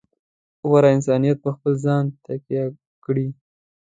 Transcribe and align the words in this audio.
غوره 0.69 0.89
انسانیت 0.97 1.37
په 1.43 1.49
خپل 1.55 1.73
ځان 1.85 2.03
تکیه 2.25 2.63
وکړي. 2.71 3.27